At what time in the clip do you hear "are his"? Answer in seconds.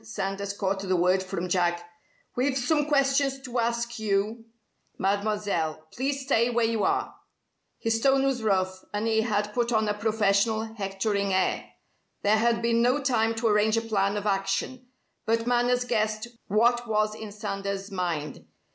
6.83-8.01